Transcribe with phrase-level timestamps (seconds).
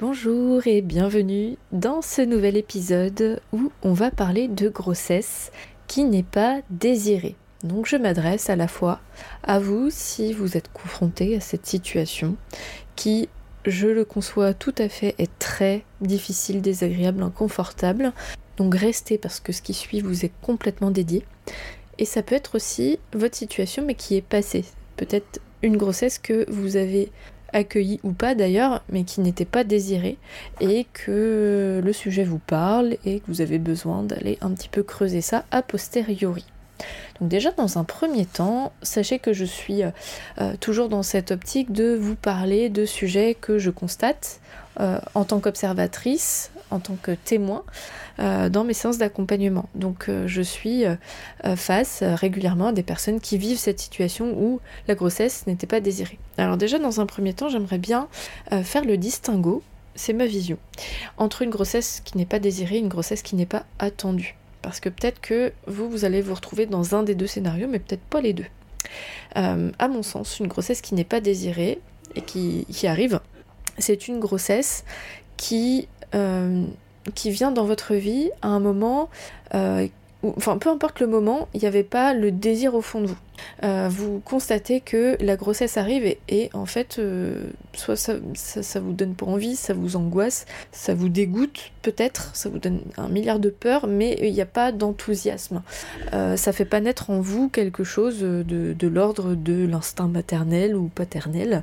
[0.00, 5.52] Bonjour et bienvenue dans ce nouvel épisode où on va parler de grossesse
[5.88, 7.36] qui n'est pas désirée.
[7.64, 9.00] Donc je m'adresse à la fois
[9.42, 12.36] à vous si vous êtes confronté à cette situation
[12.96, 13.28] qui,
[13.66, 18.14] je le conçois tout à fait, est très difficile, désagréable, inconfortable.
[18.56, 21.26] Donc restez parce que ce qui suit vous est complètement dédié.
[21.98, 24.64] Et ça peut être aussi votre situation mais qui est passée.
[24.96, 27.12] Peut-être une grossesse que vous avez
[27.52, 30.16] accueilli ou pas d'ailleurs, mais qui n'était pas désiré,
[30.60, 34.82] et que le sujet vous parle et que vous avez besoin d'aller un petit peu
[34.82, 36.44] creuser ça a posteriori.
[37.20, 39.90] Donc déjà dans un premier temps, sachez que je suis euh,
[40.40, 44.40] euh, toujours dans cette optique de vous parler de sujets que je constate
[45.14, 47.64] en tant qu'observatrice, en tant que témoin
[48.18, 49.68] dans mes séances d'accompagnement.
[49.74, 50.84] Donc je suis
[51.56, 56.18] face régulièrement à des personnes qui vivent cette situation où la grossesse n'était pas désirée.
[56.38, 58.08] Alors déjà dans un premier temps, j'aimerais bien
[58.62, 59.62] faire le distinguo,
[59.94, 60.58] c'est ma vision,
[61.18, 64.36] entre une grossesse qui n'est pas désirée et une grossesse qui n'est pas attendue.
[64.62, 67.78] Parce que peut-être que vous, vous allez vous retrouver dans un des deux scénarios, mais
[67.78, 68.46] peut-être pas les deux.
[69.36, 71.80] Euh, à mon sens, une grossesse qui n'est pas désirée
[72.14, 73.20] et qui, arrive,
[73.78, 74.84] c'est une grossesse
[75.36, 76.64] qui, euh,
[77.14, 79.08] qui vient dans votre vie à un moment,
[79.54, 79.86] euh,
[80.22, 83.16] enfin peu importe le moment, il n'y avait pas le désir au fond de vous.
[83.62, 88.14] Euh, vous constatez que la grossesse arrive et, en fait, euh, soit ça,
[88.80, 93.08] vous donne pour envie, ça vous angoisse, ça vous dégoûte peut-être, ça vous donne un
[93.08, 95.62] milliard de peurs, mais il n'y a pas d'enthousiasme.
[96.12, 100.88] Euh, ça fait pas naître en vous quelque chose de, l'ordre de l'instinct maternel ou
[100.88, 101.62] paternel,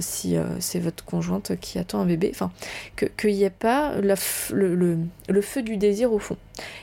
[0.00, 2.52] si c'est votre conjointe qui attend un bébé, enfin,
[3.16, 6.36] qu'il n'y ait pas le, feu du désir au fond.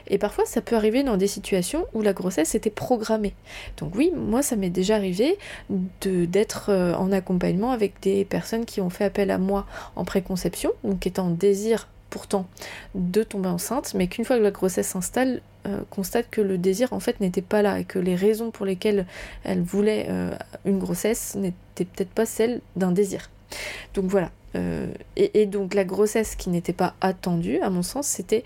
[0.07, 3.34] Et parfois, ça peut arriver dans des situations où la grossesse était programmée.
[3.88, 5.38] Donc oui, moi ça m'est déjà arrivé
[5.70, 9.66] d'être euh, en accompagnement avec des personnes qui ont fait appel à moi
[9.96, 12.48] en préconception, donc étant en désir pourtant
[12.96, 16.92] de tomber enceinte, mais qu'une fois que la grossesse s'installe, euh, constate que le désir
[16.92, 19.06] en fait n'était pas là et que les raisons pour lesquelles
[19.46, 23.30] elle voulait euh, une grossesse n'étaient peut-être pas celles d'un désir.
[23.94, 24.31] Donc voilà.
[25.16, 28.44] Et, donc la grossesse qui n'était pas attendue, à mon sens, c'était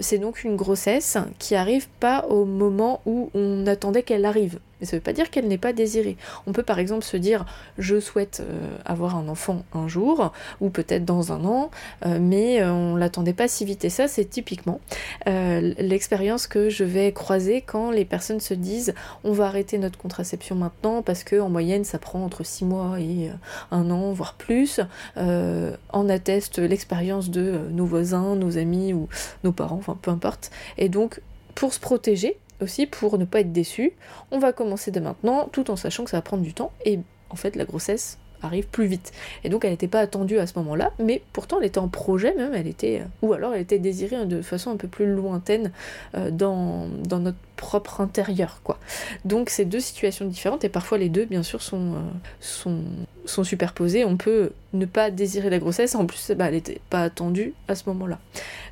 [0.00, 4.58] c'est donc une grossesse qui arrive pas au moment où on attendait qu'elle arrive.
[4.80, 6.16] Mais ça ne veut pas dire qu'elle n'est pas désirée.
[6.46, 7.44] On peut par exemple se dire
[7.78, 11.70] je souhaite euh, avoir un enfant un jour, ou peut-être dans un an,
[12.06, 13.84] euh, mais euh, on l'attendait pas si vite.
[13.84, 14.80] Et ça, c'est typiquement
[15.26, 20.56] l'expérience que je vais croiser quand les personnes se disent on va arrêter notre contraception
[20.56, 23.30] maintenant parce que en moyenne ça prend entre 6 mois et
[23.70, 24.80] un an, voire plus.
[25.16, 29.08] En atteste l'expérience de nos voisins, nos amis ou
[29.44, 30.50] nos parents, enfin peu importe.
[30.76, 31.20] Et donc
[31.54, 33.92] pour se protéger, aussi pour ne pas être déçu.
[34.30, 36.72] On va commencer dès maintenant, tout en sachant que ça va prendre du temps.
[36.84, 39.12] Et en fait, la grossesse arrive plus vite.
[39.44, 42.34] Et donc elle n'était pas attendue à ce moment-là, mais pourtant elle était en projet
[42.34, 45.72] même, elle était, euh, ou alors elle était désirée de façon un peu plus lointaine
[46.14, 48.78] euh, dans, dans notre propre intérieur, quoi.
[49.24, 52.80] Donc c'est deux situations différentes et parfois les deux, bien sûr, sont, euh,
[53.26, 54.04] sont superposées.
[54.04, 57.74] On peut ne pas désirer la grossesse, en plus, bah, elle n'était pas attendue à
[57.74, 58.18] ce moment-là.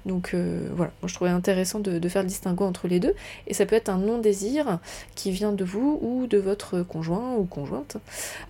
[0.07, 3.15] Donc euh, voilà, je trouvais intéressant de, faire le distinguo entre les deux.
[3.47, 4.79] Et ça peut être un non-désir
[5.15, 7.99] qui vient de vous ou de votre conjoint ou conjointe.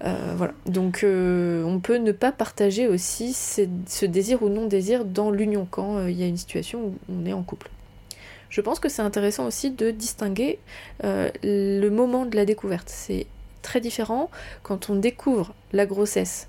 [0.04, 0.52] Euh, voilà.
[0.66, 6.18] Donc on peut ne pas partager aussi ce désir ou non-désir dans l'union quand il
[6.18, 7.70] y a une situation où on est en couple.
[8.56, 10.58] Je pense que c'est intéressant aussi de distinguer
[11.04, 12.88] euh, le moment de la découverte.
[12.88, 13.26] C'est
[13.62, 14.30] très différent
[14.62, 16.48] quand on découvre la grossesse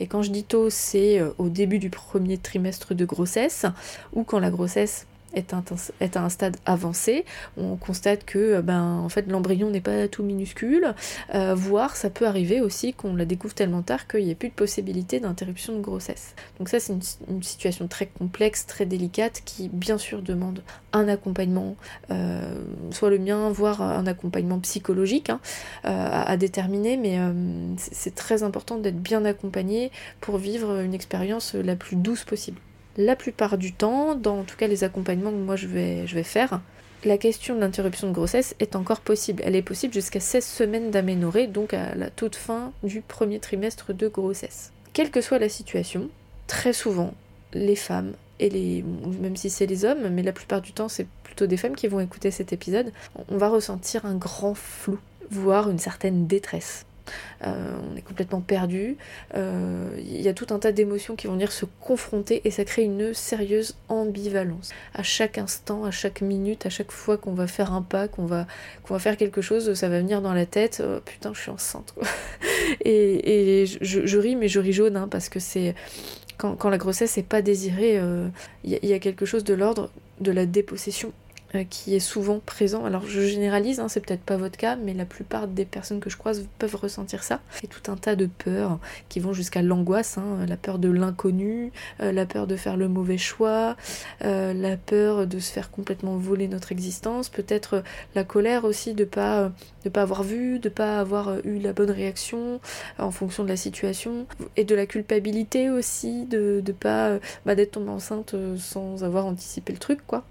[0.00, 3.66] et quand je dis tôt, c'est euh, au début du premier trimestre de grossesse,
[4.12, 5.52] ou quand la grossesse est,
[6.16, 7.24] à un stade avancé,
[7.56, 10.94] on constate que euh, ben, en fait, l'embryon n'est pas tout minuscule,
[11.34, 14.48] euh, voire ça peut arriver aussi qu'on la découvre tellement tard qu'il n'y ait plus
[14.48, 16.34] de possibilité d'interruption de grossesse.
[16.58, 20.62] Donc ça c'est une, situation très complexe, très délicate, qui bien sûr demande
[20.92, 21.76] un accompagnement,
[22.10, 22.54] euh,
[22.90, 25.40] soit le mien, voire un accompagnement psychologique hein,
[25.84, 27.18] à, déterminer, mais
[27.76, 29.90] c'est très important d'être bien accompagné
[30.20, 32.58] pour vivre une expérience la plus douce possible
[32.96, 36.60] la plupart du temps, dans en tout cas les accompagnements que moi je vais, faire,
[37.04, 39.42] la question de l'interruption de grossesse est encore possible.
[39.44, 43.92] Elle est possible jusqu'à 16 semaines d'aménorrhée, donc à la toute fin du premier trimestre
[43.92, 44.72] de grossesse.
[44.92, 46.08] Quelle que soit la situation,
[46.46, 47.14] très souvent,
[47.54, 48.84] les femmes et les,
[49.20, 51.88] même si c'est les hommes, mais la plupart du temps c'est plutôt des femmes qui
[51.88, 52.92] vont écouter cet épisode,
[53.28, 54.98] on va ressentir un grand flou,
[55.30, 56.84] voire une certaine détresse.
[57.46, 58.96] Euh, on est complètement perdu.
[59.32, 62.64] Il euh, y a tout un tas d'émotions qui vont venir se confronter et ça
[62.64, 64.70] crée une sérieuse ambivalence.
[64.94, 68.26] À chaque instant, à chaque minute, à chaque fois qu'on va faire un pas, qu'on
[68.26, 68.46] va,
[68.82, 70.82] qu'on va faire quelque chose, ça va venir dans la tête.
[70.84, 71.94] Oh, putain, je suis enceinte.
[72.84, 75.74] et, je, ris, mais je ris jaune hein, parce que c'est.
[76.38, 78.28] Quand, la grossesse n'est pas désirée, il euh,
[78.64, 79.90] y, a quelque chose de l'ordre
[80.20, 81.12] de la dépossession
[81.54, 82.84] euh, qui est souvent présent.
[82.86, 86.08] Alors je généralise, hein, c'est peut-être pas votre cas, mais la plupart des personnes que
[86.08, 87.40] je croise peuvent ressentir ça.
[87.62, 88.78] Et tout un tas de peurs
[89.10, 91.70] qui vont jusqu'à l'angoisse, hein, la peur de l'inconnu,
[92.00, 93.76] euh, la peur de faire le mauvais choix,
[94.24, 97.82] euh, la peur de se faire complètement voler notre existence, peut-être
[98.14, 99.52] la colère aussi de pas
[99.84, 102.60] de pas avoir vu, de pas avoir eu la bonne réaction
[102.98, 104.26] en fonction de la situation,
[104.56, 109.72] et de la culpabilité aussi de de pas bah, d'être tombée enceinte sans avoir anticipé
[109.72, 110.24] le truc quoi.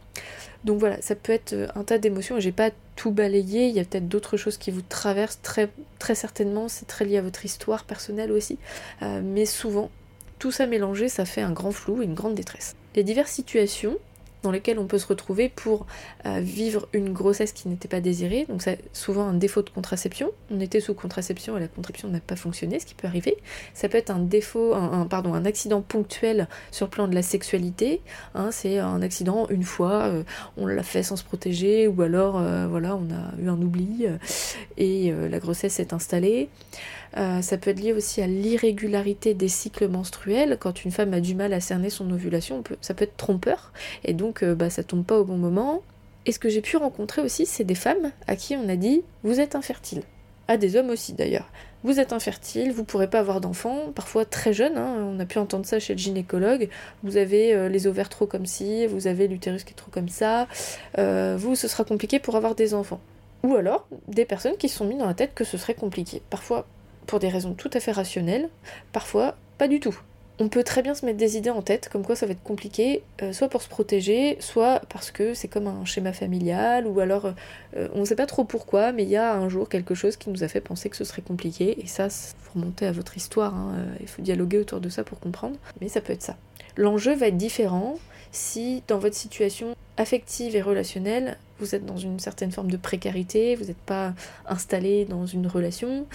[0.63, 3.80] Donc voilà, ça peut être euh, un tas d'émotions j'ai pas tout balayé, il y
[3.80, 7.46] a peut-être d'autres choses qui vous traversent très, très certainement, c'est très lié à votre
[7.46, 8.60] histoire personnelle aussi,
[9.02, 9.90] euh, mais souvent,
[10.38, 12.75] tout ça mélangé, ça fait un grand flou et une grande détresse.
[12.96, 13.98] Les diverses situations
[14.44, 15.86] dans lesquelles on peut se retrouver pour
[16.26, 18.46] euh, vivre une grossesse qui n'était pas désirée.
[18.50, 20.32] Donc c'est souvent un défaut de contraception.
[20.50, 23.38] On était sous contraception et la contraception n'a pas fonctionné, ce qui peut arriver.
[23.74, 27.22] Ça peut être un défaut, un, pardon, un accident ponctuel sur le plan de la
[27.22, 28.02] sexualité.
[28.36, 30.24] Hein, c'est un accident une fois, euh,
[30.58, 34.08] on l'a fait sans se protéger, ou alors euh, voilà, on a eu un oubli
[34.78, 36.50] et la grossesse s'est installée.
[37.18, 40.58] Euh, ça peut être lié aussi à l'irrégularité des cycles menstruels.
[40.60, 43.74] Quand une femme a du mal à cerner son ovulation, ça peut être trompeur.
[44.04, 45.81] Et donc, euh, bah, ça tombe pas au bon moment.
[46.25, 49.02] Et ce que j'ai pu rencontrer aussi, c'est des femmes à qui on a dit
[49.24, 50.04] Vous êtes infertile.
[50.48, 51.50] À des hommes aussi d'ailleurs.
[51.84, 55.40] Vous êtes infertile, vous pourrez pas avoir d'enfants, parfois très jeune, hein, on a pu
[55.40, 56.69] entendre ça chez le gynécologue.
[57.02, 60.10] Vous avez euh, les ovaires trop comme ci, vous avez l'utérus qui est trop comme
[60.10, 60.48] ça.
[60.98, 63.00] vous, ce sera compliqué pour avoir des enfants.
[63.44, 66.22] Ou alors des personnes qui se sont mis dans la tête que ce serait compliqué.
[66.30, 66.68] Parfois
[67.12, 68.48] pour des raisons tout à fait rationnelles,
[68.94, 70.00] parfois pas du tout.
[70.40, 72.42] On peut très bien se mettre des idées en tête, comme quoi ça va être
[72.42, 77.02] compliqué, euh, soit pour se protéger, soit parce que c'est comme un schéma familial, ou
[77.02, 77.34] alors
[77.75, 80.16] euh, on ne sait pas trop pourquoi, mais il y a un jour quelque chose
[80.16, 83.18] qui nous a fait penser que ce serait compliqué, et ça, faut remonter à votre
[83.18, 86.24] histoire, hein, euh, il faut dialoguer autour de ça pour comprendre, mais ça peut être
[86.24, 86.38] ça.
[86.78, 87.98] L'enjeu va être différent
[88.31, 93.56] si dans votre situation affective et relationnelle, vous êtes dans une certaine forme de précarité,
[93.56, 94.13] vous n'êtes pas
[94.48, 96.07] installé dans une relation,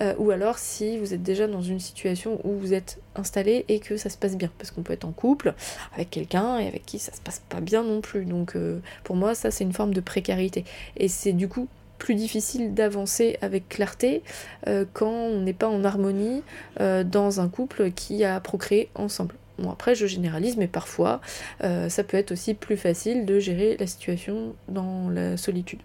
[0.00, 3.80] euh, ou alors si vous êtes déjà dans une situation où vous êtes installé et
[3.80, 5.54] que ça se passe bien, parce qu'on peut être en couple
[5.94, 8.24] avec quelqu'un et avec qui ça se passe pas bien non plus.
[8.24, 10.64] Donc euh, pour moi, ça c'est une forme de précarité.
[10.96, 14.22] Et c'est du coup plus difficile d'avancer avec clarté
[14.66, 16.42] euh, quand on n'est pas en harmonie
[16.78, 19.34] dans un couple qui a procréé ensemble.
[19.58, 21.20] Bon, après, je généralise, mais parfois,
[21.62, 25.80] euh, ça peut être aussi plus facile de gérer la situation dans la solitude.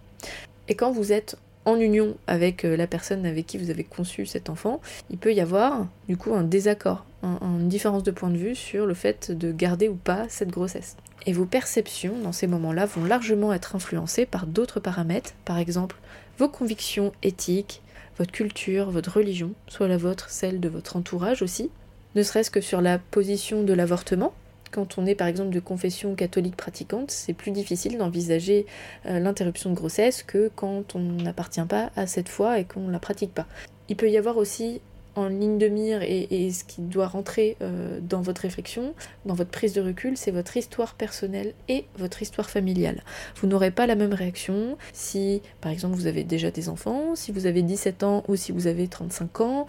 [0.68, 4.26] Et quand vous êtes en union avec euh, la personne avec qui vous avez conçu
[4.26, 4.80] cet enfant,
[5.10, 8.86] il peut y avoir du coup un désaccord, une différence de point de vue sur
[8.86, 10.96] le fait de garder ou pas cette grossesse.
[11.26, 15.96] Et vos perceptions dans ces moments-là vont largement être influencées par d'autres paramètres, par exemple
[16.38, 17.82] vos convictions éthiques,
[18.16, 21.70] votre culture, votre religion, soit la vôtre, celle de votre entourage aussi,
[22.18, 24.34] ne serait-ce que sur la position de l'avortement.
[24.72, 28.66] Quand on est par exemple de confession catholique pratiquante, c'est plus difficile d'envisager
[29.06, 32.92] euh, l'interruption de grossesse que quand on n'appartient pas à cette foi et qu'on ne
[32.92, 33.46] la pratique pas.
[33.88, 34.80] Il peut y avoir aussi
[35.14, 39.50] en ligne de mire et, ce qui doit rentrer euh, dans votre réflexion, dans votre
[39.50, 43.02] prise de recul, c'est votre histoire personnelle et votre histoire familiale.
[43.36, 47.32] Vous n'aurez pas la même réaction si, par exemple, vous avez déjà des enfants, si
[47.32, 49.66] vous avez 17 ans ou si vous avez 35 ans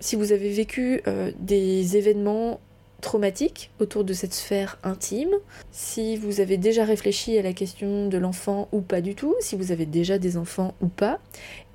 [0.00, 2.60] si vous avez vécu euh, des événements
[3.00, 5.32] traumatiques autour de cette sphère intime,
[5.72, 9.56] si vous avez déjà réfléchi à la question de l'enfant ou pas du tout, si
[9.56, 11.18] vous avez déjà des enfants ou pas,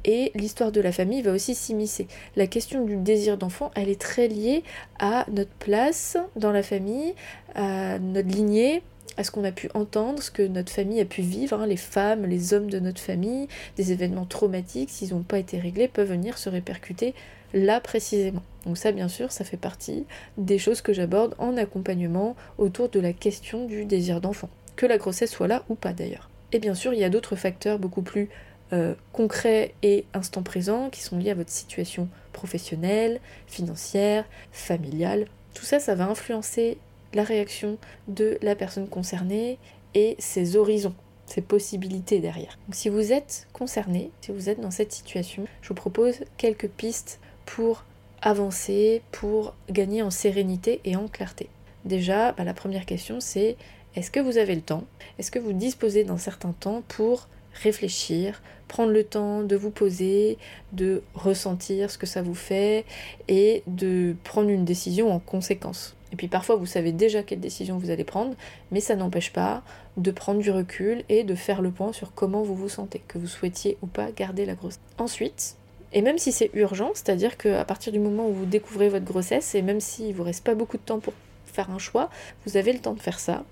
[0.03, 2.07] et l'histoire de la famille va aussi s'immiscer.
[2.35, 4.63] La question du désir d'enfant, elle est très liée
[4.99, 7.15] à notre place dans la famille,
[7.55, 8.83] à notre lignée,
[9.17, 11.77] à ce qu'on a pu entendre, ce que notre famille a pu vivre, hein, les
[11.77, 16.09] femmes, les hommes de notre famille, des événements traumatiques, s'ils n'ont pas été réglés, peuvent
[16.09, 17.15] venir se répercuter
[17.55, 18.43] là précisément.
[18.65, 20.05] Donc ça bien sûr, ça fait partie
[20.37, 24.97] des choses que j'aborde en accompagnement autour de la question du désir d'enfant, que la
[24.97, 26.29] grossesse soit là ou pas d'ailleurs.
[26.51, 28.29] Et bien sûr, il y a d'autres facteurs beaucoup plus
[28.73, 35.25] euh, concrets et instant présent qui sont liés à votre situation professionnelle, financière, familiale.
[35.53, 36.77] Tout ça, ça va influencer
[37.13, 39.57] la réaction de la personne concernée
[39.93, 40.93] et ses horizons
[41.25, 42.57] ses possibilités derrière.
[42.67, 46.67] Donc si vous êtes concerné, si vous êtes dans cette situation, je vous propose quelques
[46.67, 47.83] pistes pour
[48.21, 51.49] avancer, pour gagner en sérénité et en clarté.
[51.85, 53.55] Déjà, bah, la première question c'est
[53.95, 54.83] est-ce que vous avez le temps?
[55.19, 60.37] Est-ce que vous disposez d'un certain temps pour réfléchir, prendre le temps de vous poser,
[60.73, 62.83] de ressentir ce que ça vous fait
[63.29, 65.95] et de prendre une décision en conséquence?
[66.11, 68.35] Et puis parfois vous savez déjà quelle décision vous allez prendre,
[68.71, 69.63] mais ça n'empêche pas
[69.97, 73.17] de prendre du recul et de faire le point sur comment vous vous sentez, que
[73.17, 74.79] vous souhaitiez ou pas garder la grossesse.
[74.97, 75.55] Ensuite,
[75.95, 79.55] et même si c'est urgent, c'est-à-dire qu'à partir du moment où vous découvrez votre grossesse,
[79.55, 81.13] et même s'il vous reste pas beaucoup de temps pour
[81.45, 82.09] faire un choix,
[82.45, 83.45] vous avez le temps de faire ça,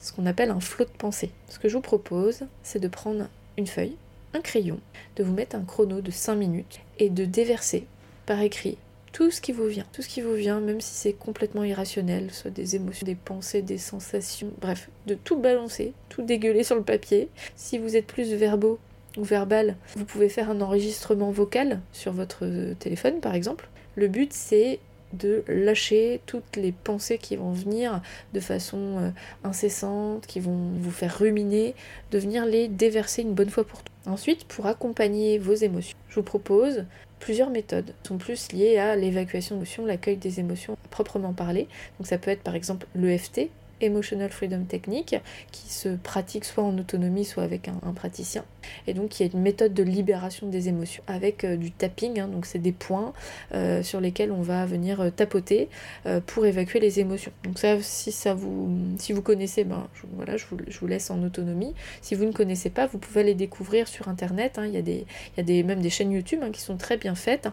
[0.00, 1.30] ce qu'on appelle un flot de pensée.
[1.50, 3.96] Ce que je vous propose, c'est de prendre une feuille,
[4.32, 4.80] un crayon,
[5.16, 7.86] de vous mettre un chrono de 5 minutes et de déverser
[8.24, 8.78] par écrit
[9.12, 12.30] tout ce qui vous vient, tout ce qui vous vient, même si c'est complètement irrationnel,
[12.32, 16.82] soit des émotions, des pensées, des sensations, bref, de tout balancer, tout dégueuler sur le
[16.82, 17.28] papier.
[17.54, 18.78] Si vous êtes plus verbaux
[19.16, 22.46] ou verbal, vous pouvez faire un enregistrement vocal sur votre
[22.78, 23.68] téléphone par exemple.
[23.96, 24.80] Le but c'est
[25.12, 28.00] de lâcher toutes les pensées qui vont venir
[28.32, 29.10] de façon euh,
[29.44, 31.74] incessante, qui vont vous faire ruminer,
[32.10, 33.92] de venir les déverser une bonne fois pour toutes.
[34.06, 36.84] Ensuite, pour accompagner vos émotions, je vous propose
[37.20, 41.68] plusieurs méthodes qui sont plus liées à l'évacuation d'émotions, l'accueil des émotions proprement parler.
[41.98, 43.48] Donc ça peut être par exemple l'EFT,
[43.82, 45.16] Emotional Freedom Technique,
[45.50, 48.44] qui se pratique soit en autonomie, soit avec un, praticien.
[48.86, 52.20] Et donc il y a une méthode de libération des émotions avec euh, du tapping,
[52.20, 52.28] hein.
[52.28, 53.12] donc c'est des points
[53.54, 55.68] euh, sur lesquels on va venir euh, tapoter
[56.26, 57.32] pour évacuer les émotions.
[57.44, 61.22] Donc ça, si ça vous, si vous connaissez, ben je, voilà, je vous, laisse en
[61.22, 61.74] autonomie.
[62.00, 64.58] Si vous ne connaissez pas, vous pouvez les découvrir sur internet.
[64.58, 64.66] Hein.
[64.66, 66.76] Il, y a des, il y a des, même des chaînes YouTube hein, qui sont
[66.76, 67.48] très bien faites,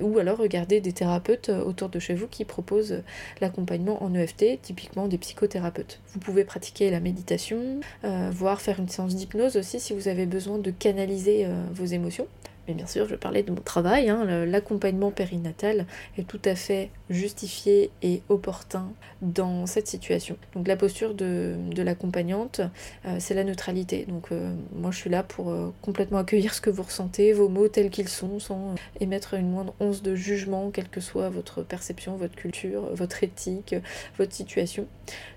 [0.00, 3.02] ou alors regarder des thérapeutes autour de chez vous qui proposent
[3.40, 5.65] l'accompagnement en EFT, typiquement des psychothérapeutes
[6.12, 10.26] vous pouvez pratiquer la méditation, euh, voire faire une séance d'hypnose aussi si vous avez
[10.26, 12.26] besoin de canaliser euh, vos émotions.
[12.68, 15.86] Mais bien sûr, je parlais de mon travail, hein, l'accompagnement périnatal
[16.18, 18.92] est tout à fait justifié et opportun
[19.22, 20.36] dans cette situation.
[20.54, 22.60] Donc la posture de, l'accompagnante,
[23.06, 24.04] euh, c'est la neutralité.
[24.08, 24.30] Donc
[24.74, 28.08] moi je suis là pour complètement accueillir ce que vous ressentez, vos mots tels qu'ils
[28.08, 32.82] sont, sans émettre une moindre once de jugement, quelle que soit votre perception, votre culture,
[32.94, 33.74] votre éthique,
[34.18, 34.86] votre situation.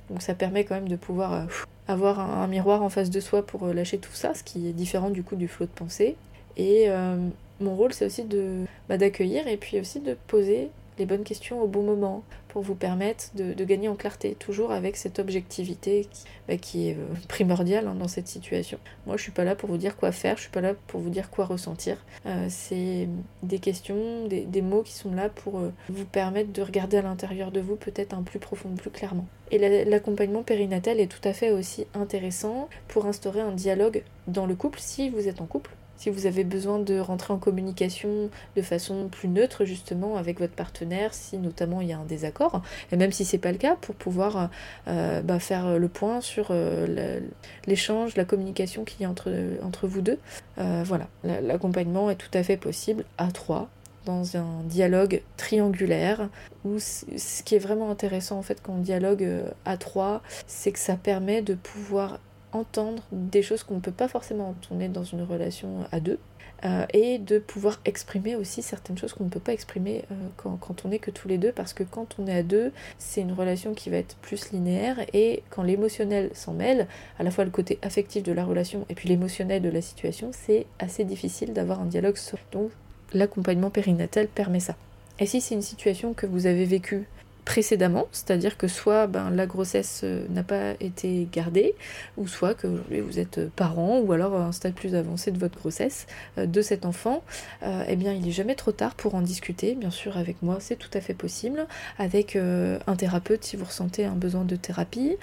[0.09, 1.45] Donc ça permet quand même de pouvoir euh,
[1.87, 4.73] avoir un, miroir en face de soi pour euh, lâcher tout ça, ce qui est
[4.73, 6.15] différent du coup du flot de pensée.
[6.59, 7.15] Et euh,
[7.61, 11.61] mon rôle c'est aussi de bah, d'accueillir et puis aussi de poser les bonnes questions
[11.61, 16.25] au bon moment pour vous permettre de, gagner en clarté, toujours avec cette objectivité qui,
[16.49, 18.77] bah, est euh, primordiale hein, dans cette situation.
[19.07, 20.99] Moi, je suis pas là pour vous dire quoi faire, je suis pas là pour
[20.99, 21.95] vous dire quoi ressentir.
[22.25, 23.07] Euh, c'est
[23.43, 27.61] des questions, des, mots qui sont là pour vous permettre de regarder à l'intérieur de
[27.61, 29.27] vous peut-être un plus profond, plus clairement.
[29.51, 34.55] Et l'accompagnement périnatal est tout à fait aussi intéressant pour instaurer un dialogue dans le
[34.55, 38.61] couple si vous êtes en couple si vous avez besoin de rentrer en communication de
[38.61, 42.95] façon plus neutre justement avec votre partenaire, si notamment il y a un désaccord, et
[42.95, 44.49] même si c'est pas le cas, pour pouvoir
[44.87, 47.19] euh, bah, faire le point sur euh,
[47.67, 49.29] l'échange, la communication qu'il y a entre,
[49.61, 50.19] entre vous deux.
[50.57, 53.69] Euh, voilà, l'accompagnement est tout à fait possible à trois
[54.05, 56.29] dans un dialogue triangulaire
[56.63, 59.27] où ce qui est vraiment intéressant en fait quand on dialogue
[59.65, 62.17] à trois c'est que ça permet de pouvoir
[62.51, 66.19] entendre des choses qu'on ne peut pas forcément entendre dans une relation à deux.
[66.65, 70.57] Euh, et de pouvoir exprimer aussi certaines choses qu'on ne peut pas exprimer euh, quand,
[70.57, 73.21] quand, on est que tous les deux, parce que quand on est à deux, c'est
[73.21, 76.87] une relation qui va être plus linéaire, et quand l'émotionnel s'en mêle,
[77.17, 80.31] à la fois le côté affectif de la relation et puis l'émotionnel de la situation,
[80.33, 82.17] c'est assez difficile d'avoir un dialogue.
[82.51, 82.71] Donc
[83.13, 84.75] l'accompagnement périnatal permet ça.
[85.19, 87.07] Et si c'est une situation que vous avez vécue
[87.49, 91.73] précédemment, c'est-à-dire que soit ben, la grossesse euh, n'a pas été gardée,
[92.15, 95.57] ou soit que vous êtes euh, parent, ou alors un stade plus avancé de votre
[95.57, 96.05] grossesse
[96.37, 97.23] euh, de cet enfant,
[97.63, 100.75] eh bien il n'est jamais trop tard pour en discuter, bien sûr avec moi c'est
[100.75, 101.65] tout à fait possible,
[101.97, 105.17] avec un thérapeute si vous ressentez un besoin de thérapie,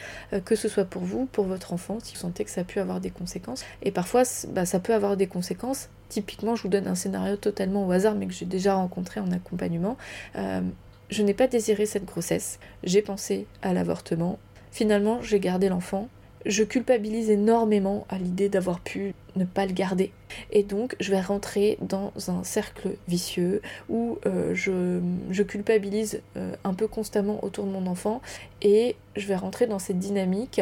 [0.44, 2.80] que ce soit pour vous, pour votre enfant, si vous sentez que ça a pu
[2.80, 5.88] avoir des conséquences, et parfois bah, ça peut avoir des conséquences.
[6.08, 9.32] Typiquement, je vous donne un scénario totalement au hasard, mais que j'ai déjà rencontré en
[9.32, 9.96] accompagnement.
[11.08, 14.38] Je n'ai pas désiré cette grossesse, j'ai pensé à l'avortement.
[14.72, 16.08] Finalement, j'ai gardé l'enfant.
[16.44, 20.12] Je culpabilise énormément à l'idée d'avoir pu ne pas le garder.
[20.52, 26.74] Et donc, je vais rentrer dans un cercle vicieux où euh, je, culpabilise euh, un
[26.74, 28.20] peu constamment autour de mon enfant
[28.62, 30.60] et je vais rentrer dans cette dynamique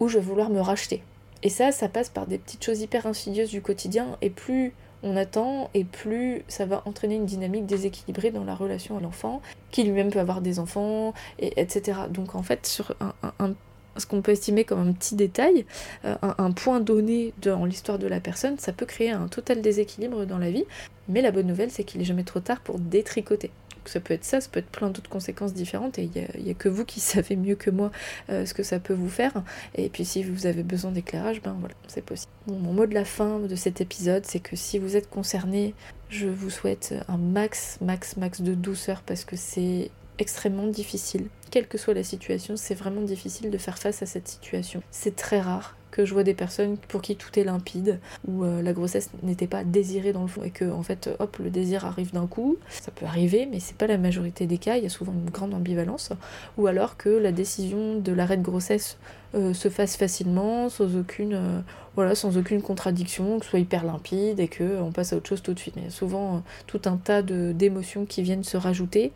[0.00, 1.02] où je vais vouloir me racheter.
[1.42, 4.72] Et ça, ça passe par des petites choses hyper insidieuses du quotidien et plus
[5.04, 9.40] on attend et plus ça va entraîner une dynamique déséquilibrée dans la relation à l'enfant,
[9.70, 11.98] qui lui-même peut avoir des enfants, et, etc.
[12.10, 13.54] Donc en fait, sur un,
[13.96, 15.66] ce qu'on peut estimer comme un petit détail,
[16.04, 20.24] euh, un, point donné dans l'histoire de la personne, ça peut créer un total déséquilibre
[20.24, 20.64] dans la vie.
[21.08, 23.50] Mais la bonne nouvelle, c'est qu'il est jamais trop tard pour détricoter
[23.90, 26.54] ça peut être ça, ça peut être plein d'autres conséquences différentes et il n'y a,
[26.54, 27.90] que vous qui savez mieux que moi
[28.30, 29.32] euh, ce que ça peut vous faire.
[29.74, 32.32] Et puis si vous avez besoin d'éclairage, ben voilà, c'est possible.
[32.46, 35.74] mon mot de la fin de cet épisode, c'est que si vous êtes concerné,
[36.08, 41.28] je vous souhaite un max, max, max de douceur parce que c'est extrêmement difficile.
[41.50, 44.82] Quelle que soit la situation, c'est vraiment difficile de faire face à cette situation.
[44.90, 48.62] C'est très rare que je vois des personnes pour qui tout est limpide, où euh,
[48.62, 51.84] la grossesse n'était pas désirée dans le fond et que en fait hop le désir
[51.84, 52.56] arrive d'un coup.
[52.68, 55.30] Ça peut arriver, mais c'est pas la majorité des cas, il y a souvent une
[55.30, 56.10] grande ambivalence.
[56.58, 58.98] Ou alors que la décision de l'arrêt de grossesse
[59.36, 61.60] euh, se fasse facilement, sans aucune, euh,
[61.94, 65.42] voilà, sans aucune contradiction, que ce soit hyper limpide et qu'on passe à autre chose
[65.42, 65.76] tout de suite.
[65.76, 69.12] Mais il y a souvent tout un tas d'émotions qui viennent se rajouter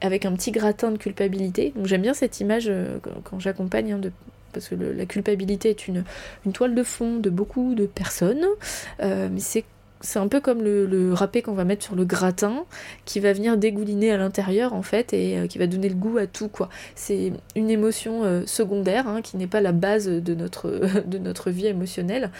[0.00, 1.72] avec un petit gratin de culpabilité.
[1.74, 2.70] Donc j'aime bien cette image
[3.24, 4.12] quand j'accompagne hein, de
[4.52, 6.04] parce que la culpabilité est une,
[6.52, 8.46] toile de fond de beaucoup de personnes,
[9.02, 12.64] euh, mais c'est un peu comme le, râpé qu'on va mettre sur le gratin
[13.04, 16.18] qui va venir dégouliner à l'intérieur en fait et euh, qui va donner le goût
[16.18, 16.68] à tout quoi.
[16.94, 20.70] C'est une émotion euh, secondaire hein, qui n'est pas la base de notre,
[21.50, 22.30] vie émotionnelle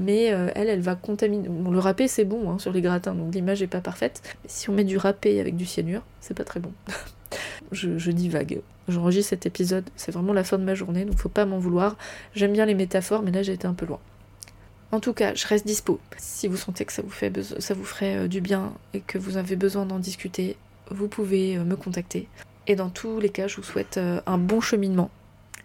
[0.00, 1.48] mais elle elle va contaminer.
[1.48, 4.70] le râpé c'est bon hein, sur les gratins donc l'image est pas parfaite mais si
[4.70, 6.72] on met du râpé avec du cyanure c'est pas très bon.
[7.72, 8.60] je, je divague.
[8.88, 11.96] J'enregistre cet épisode, c'est vraiment la fin de ma journée, donc faut pas m'en vouloir.
[12.34, 14.00] J'aime bien les métaphores, mais là j'ai été un peu loin.
[14.94, 15.98] En tout cas, je reste dispo.
[16.18, 19.18] Si vous sentez que ça vous, fait ça vous ferait euh, du bien et que
[19.18, 20.56] vous avez besoin d'en discuter,
[20.90, 22.28] vous pouvez euh, me contacter.
[22.68, 25.10] Et dans tous les cas, je vous souhaite euh, un bon cheminement.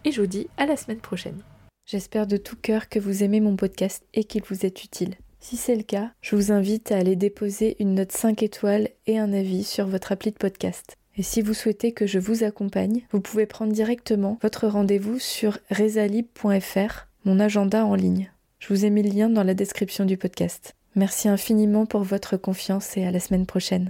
[0.04, 1.44] Et je vous dis à la semaine prochaine.
[1.86, 5.16] J'espère de tout cœur que vous aimez mon podcast et qu'il vous est utile.
[5.40, 9.20] Si c'est le cas, je vous invite à aller déposer une note 5 étoiles et
[9.20, 10.99] un avis sur votre appli de podcast.
[11.20, 15.58] Et si vous souhaitez que je vous accompagne, vous pouvez prendre directement votre rendez-vous sur
[15.70, 18.32] resalib.fr, mon agenda en ligne.
[18.60, 20.78] Je vous ai mis le lien dans la description du podcast.
[20.96, 23.88] Merci infiniment pour votre confiance et à la semaine prochaine.